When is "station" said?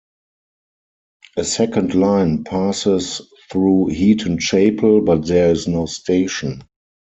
5.85-6.63